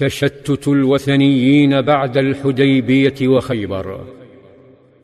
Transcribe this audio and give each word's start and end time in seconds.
تشتت 0.00 0.68
الوثنيين 0.68 1.80
بعد 1.80 2.18
الحديبية 2.18 3.28
وخيبر. 3.28 4.00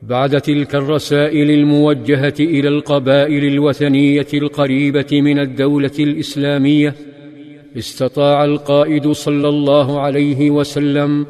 بعد 0.03 0.41
تلك 0.41 0.75
الرسائل 0.75 1.51
الموجهة 1.51 2.35
إلى 2.41 2.69
القبائل 2.69 3.45
الوثنية 3.45 4.27
القريبة 4.35 5.07
من 5.13 5.39
الدولة 5.39 5.97
الإسلامية 5.99 6.95
استطاع 7.79 8.45
القائد 8.45 9.11
صلى 9.11 9.49
الله 9.49 10.01
عليه 10.01 10.51
وسلم 10.51 11.27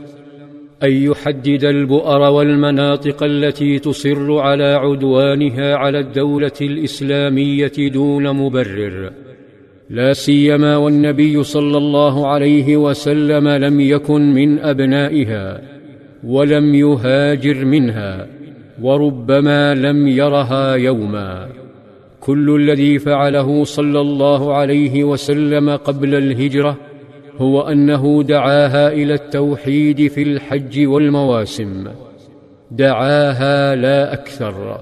أن 0.83 0.93
يحدد 0.93 1.65
البؤر 1.65 2.21
والمناطق 2.21 3.23
التي 3.23 3.79
تصر 3.79 4.39
على 4.39 4.75
عدوانها 4.75 5.77
على 5.77 5.99
الدولة 5.99 6.59
الإسلامية 6.61 7.73
دون 7.79 8.33
مبرر. 8.33 9.26
لا 9.91 10.13
سيما 10.13 10.77
والنبي 10.77 11.43
صلى 11.43 11.79
الله 11.79 12.27
عليه 12.27 12.77
وسلم 12.77 13.49
لم 13.49 13.81
يكن 13.81 14.35
من 14.35 14.59
أبنائها 14.59 15.61
ولم 16.25 16.75
يهاجر 16.75 17.65
منها 17.65 18.27
وربما 18.83 19.75
لم 19.75 20.09
يرها 20.09 20.75
يوما. 20.75 21.49
كل 22.21 22.57
الذي 22.57 22.99
فعله 22.99 23.65
صلى 23.65 24.01
الله 24.01 24.55
عليه 24.55 25.05
وسلم 25.05 25.71
قبل 25.71 26.15
الهجرة 26.15 26.77
هو 27.39 27.61
أنه 27.61 28.23
دعاها 28.23 28.93
إلى 28.93 29.15
التوحيد 29.15 30.07
في 30.07 30.23
الحج 30.23 30.87
والمواسم. 30.87 31.85
دعاها 32.71 33.75
لا 33.75 34.13
أكثر. 34.13 34.81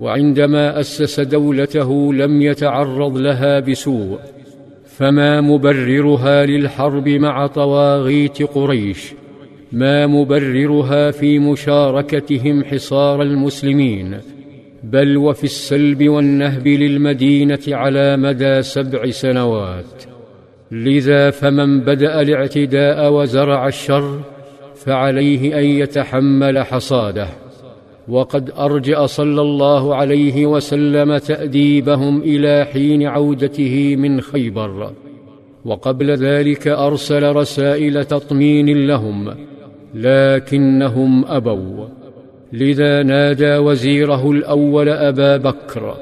وعندما 0.00 0.80
أسس 0.80 1.20
دولته 1.20 2.14
لم 2.14 2.42
يتعرض 2.42 3.16
لها 3.16 3.60
بسوء 3.60 4.18
فما 4.84 5.40
مبررها 5.40 6.46
للحرب 6.46 7.08
مع 7.08 7.46
طواغيت 7.46 8.42
قريش 8.42 9.12
ما 9.72 10.06
مبررها 10.06 11.10
في 11.10 11.38
مشاركتهم 11.38 12.64
حصار 12.64 13.22
المسلمين 13.22 14.18
بل 14.82 15.16
وفي 15.16 15.44
السلب 15.44 16.08
والنهب 16.08 16.68
للمدينة 16.68 17.58
على 17.68 18.16
مدى 18.16 18.62
سبع 18.62 19.10
سنوات. 19.10 20.04
لذا 20.70 21.30
فمن 21.30 21.80
بدأ 21.80 22.20
الاعتداء 22.20 23.12
وزرع 23.12 23.66
الشر 23.66 24.20
فعليه 24.74 25.58
أن 25.58 25.64
يتحمل 25.64 26.58
حصاده. 26.58 27.28
وقد 28.08 28.50
أرجأ 28.58 29.06
صلى 29.06 29.40
الله 29.40 29.94
عليه 29.94 30.46
وسلم 30.46 31.16
تأديبهم 31.16 32.22
إلى 32.22 32.66
حين 32.72 33.02
عودته 33.02 33.96
من 33.96 34.20
خيبر. 34.20 34.92
وقبل 35.64 36.10
ذلك 36.10 36.68
أرسل 36.68 37.32
رسائل 37.36 38.04
تطمين 38.04 38.86
لهم 38.86 39.34
لكنهم 39.94 41.24
أبوا. 41.24 41.86
لذا 42.52 43.02
نادى 43.02 43.56
وزيره 43.56 44.30
الأول 44.30 44.88
أبا 44.88 45.36
بكر 45.36 45.94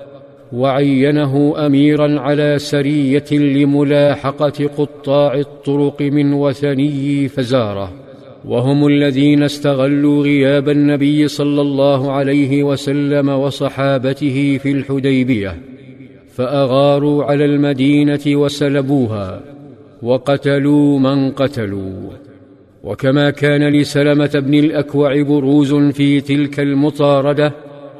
وعينه 0.52 1.54
اميرا 1.66 2.20
على 2.20 2.58
سرية 2.58 3.32
لملاحقة 3.32 4.70
قطاع 4.78 5.34
الطرق 5.34 6.02
من 6.02 6.32
وثني 6.32 7.28
فزاره. 7.28 8.05
وهم 8.47 8.86
الذين 8.86 9.42
استغلوا 9.42 10.22
غياب 10.22 10.69
النبي 10.69 11.28
صلى 11.28 11.61
الله 11.61 12.12
عليه 12.12 12.62
وسلم 12.62 13.28
وصحابته 13.28 14.58
في 14.62 14.70
الحديبية 14.70 15.56
فأغاروا 16.34 17.25
على 17.25 17.44
المدينة 17.44 18.20
وسلبوها 18.27 19.42
وقتلوا 20.03 20.98
من 20.98 21.30
قتلوا. 21.30 22.11
وكما 22.84 23.30
كان 23.30 23.69
لسلمة 23.69 24.30
بن 24.34 24.55
الأكوع 24.55 25.22
بروز 25.22 25.75
في 25.75 26.20
تلك 26.20 26.60
المطاردة 26.60 27.53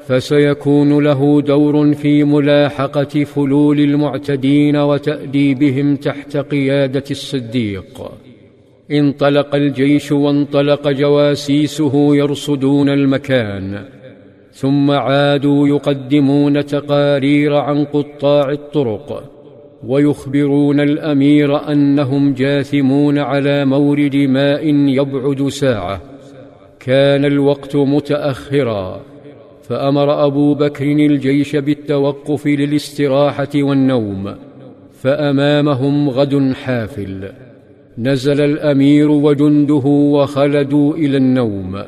فسيكون 0.06 1.05
له 1.05 1.41
دور 1.41 1.94
في 1.94 2.25
ملاحقة 2.25 3.25
فلول 3.25 3.81
المعتدين 3.81 4.76
وتأديبهم 4.76 5.97
تحت 5.97 6.37
قيادة 6.37 7.04
الصديق. 7.10 8.10
انطلق 8.91 9.54
الجيش 9.54 10.12
وانطلق 10.12 10.88
جواسيسه 10.88 12.16
يرصدون 12.16 12.88
المكان 12.88 13.84
ثم 14.52 14.91
عادوا 14.91 15.69
يقدمون 15.69 16.66
تقارير 16.66 17.54
عن 17.54 17.84
قطاع 17.84 18.50
الطرق 18.50 19.30
ويخبرون 19.86 20.80
الأمير 20.80 21.72
أنهم 21.72 22.34
جاثمون 22.34 23.19
على 23.19 23.64
مورد 23.64 24.16
ماء 24.16 24.66
يبعد 24.69 25.48
ساعة. 25.48 26.00
كان 26.80 27.25
الوقت 27.25 27.76
متأخرا 27.76 29.00
فأمر 29.62 30.26
أبو 30.26 30.54
بكر 30.54 30.84
الجيش 30.84 31.56
بالتوقف 31.56 32.46
للاستراحة 32.46 33.48
والنوم 33.54 34.34
فأمامهم 35.02 36.10
غد 36.10 36.52
حافل. 36.52 37.32
نزل 37.98 38.40
الأمير 38.40 39.10
وجنده 39.10 39.86
وخلدوا 39.86 40.94
إلى 40.94 41.16
النوم 41.16 41.82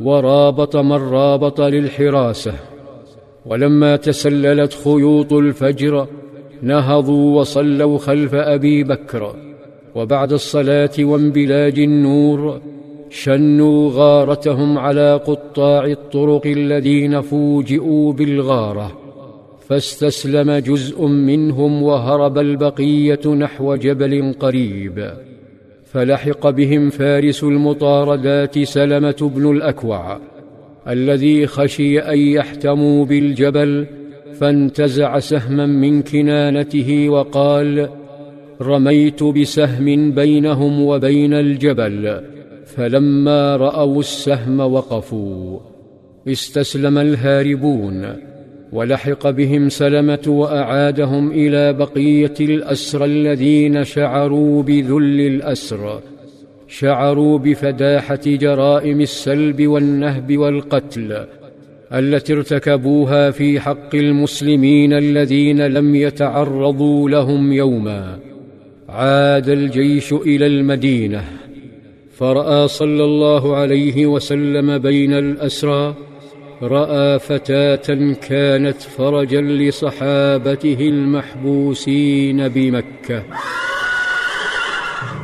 ورابط 0.00 0.76
من 0.76 0.92
رابط 0.92 1.60
للحراسة. 1.60 2.52
ولما 3.46 3.96
تسللت 3.96 4.72
خيوط 4.84 5.32
الفجر 5.32 6.06
نهضوا 6.62 7.40
وصلوا 7.40 7.98
خلف 7.98 8.34
أبي 8.34 8.84
بكر. 8.84 9.34
وبعد 9.94 10.32
الصلاة 10.32 10.90
وانبلاج 10.98 11.78
النور 11.78 12.60
شنوا 13.10 13.90
غارتهم 13.94 14.78
على 14.78 15.20
قطاع 15.26 15.84
الطرق 15.84 16.46
الذين 16.46 17.20
فوجئوا 17.20 18.12
بالغارة. 18.12 18.98
فاستسلم 19.68 20.52
جزء 20.52 21.06
منهم 21.06 21.82
وهرب 21.82 22.38
البقية 22.38 23.26
نحو 23.26 23.74
جبل 23.74 24.34
قريب. 24.40 25.27
فلحق 25.92 26.50
بهم 26.50 26.90
فارس 26.90 27.44
المطاردات 27.44 28.58
سلمة 28.58 29.30
بن 29.34 29.50
الأكوع 29.50 30.20
الذي 30.88 31.46
خشي 31.46 31.98
أن 31.98 32.18
يحتموا 32.18 33.04
بالجبل 33.04 33.86
فانتزع 34.34 35.18
سهما 35.18 35.66
من 35.66 36.02
كنانته 36.02 37.08
وقال 37.08 37.88
رميت 38.60 39.22
بسهم 39.22 40.12
بينهم 40.12 40.82
وبين 40.82 41.34
الجبل 41.34 42.20
فلما 42.66 43.56
رأوا 43.56 44.00
السهم 44.00 44.60
وقفوا 44.60 45.60
استسلم 46.28 46.98
الهاربون. 46.98 48.16
ولحق 48.72 49.30
بهم 49.30 49.68
سلمة 49.68 50.24
وأعادهم 50.26 51.30
إلى 51.30 51.72
بقية 51.72 52.34
الأسرى 52.40 53.04
الذين 53.04 53.84
شعروا 53.84 54.62
بذل 54.62 55.20
الاسر 55.20 56.00
شعروا 56.68 57.38
بفداحة 57.38 58.20
جرائم 58.26 59.00
السلب 59.00 59.66
والنهب 59.66 60.36
والقتل 60.36 61.26
التي 61.92 62.32
ارتكبوها 62.32 63.30
في 63.30 63.60
حق 63.60 63.94
المسلمين 63.94 64.92
الذين 64.92 65.66
لم 65.66 65.94
يتعرضوا 65.94 67.10
لهم 67.10 67.52
يوما. 67.52 68.18
عاد 68.88 69.48
الجيش 69.48 70.12
إلى 70.12 70.46
المدينة 70.46 71.24
فرأى 72.12 72.68
صلى 72.68 73.04
الله 73.04 73.56
عليه 73.56 74.06
وسلم 74.06 74.78
بين 74.78 75.12
الأسرى 75.12 75.94
رأى 76.62 77.18
فتاة 77.18 78.14
كانت 78.28 78.82
فرجا 78.82 79.40
لصحابته 79.40 80.76
المحبوسين 80.80 82.48
بمكة. 82.48 83.22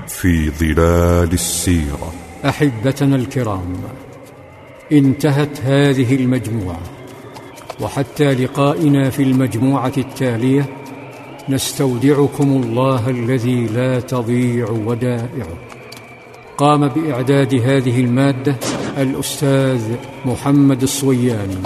في 0.09 0.51
ظلال 0.51 1.33
السيرة. 1.33 2.13
أحبتنا 2.45 3.17
الكرام 3.17 3.75
انتهت 4.93 5.61
هذه 5.61 6.17
المجموعة 6.17 6.81
وحتى 7.81 8.35
لقائنا 8.35 9.11
في 9.11 9.23
المجموعة 9.23 9.93
التالية 9.99 10.67
نستودعكم 11.49 12.63
الله 12.65 13.11
الذي 13.11 13.67
لا 13.67 14.01
تضيع 14.01 14.71
ودائعه. 14.71 15.74
قام 16.59 16.89
بإعداد 16.89 17.55
هذه 17.55 18.01
المادة 18.01 18.57
الأستاذ 18.99 19.81
محمد 20.25 20.83
الصوياني 20.83 21.57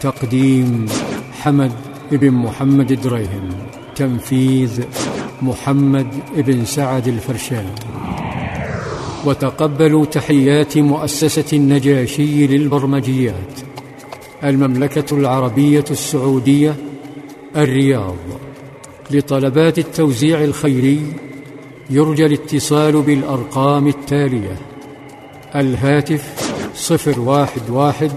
تقديم 0.00 0.86
حمد 1.32 1.72
بن 2.12 2.30
محمد 2.30 2.92
دريهم 2.92 3.48
تنفيذ 3.96 4.82
محمد 5.42 6.06
بن 6.36 6.64
سعد 6.64 7.08
الفرشان 7.08 7.66
وتقبلوا 9.24 10.04
تحيات 10.04 10.78
مؤسسة 10.78 11.56
النجاشي 11.56 12.46
للبرمجيات 12.46 13.60
المملكة 14.44 15.16
العربية 15.16 15.84
السعودية 15.90 16.76
الرياض 17.56 18.16
لطلبات 19.10 19.78
التوزيع 19.78 20.44
الخيري 20.44 21.02
يرجى 21.90 22.26
الاتصال 22.26 23.02
بالأرقام 23.02 23.88
التالية. 23.88 24.56
الهاتف 25.54 26.52
صفر 26.74 27.20
واحد 27.20 27.70
واحد 27.70 28.12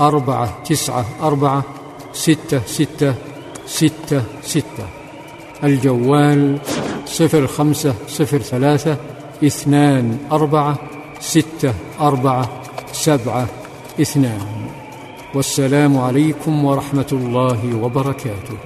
أربعة 0.00 0.62
تسعة 0.62 1.04
أربعة 1.22 1.64
ستة 2.12 2.60
ستة 2.66 3.14
ستة 3.66 4.22
ستة. 4.42 4.86
الجوال 5.64 6.58
صفر 7.06 7.46
خمسة 7.46 7.94
صفر 8.08 8.38
ثلاثة 8.38 8.96
اثنان 9.44 10.18
أربعة 10.32 10.78
ستة 11.20 11.74
أربعة 12.00 12.48
سبعة 12.92 13.46
اثنان. 14.00 14.46
والسلام 15.34 15.98
عليكم 15.98 16.64
ورحمة 16.64 17.10
الله 17.12 17.76
وبركاته. 17.82 18.56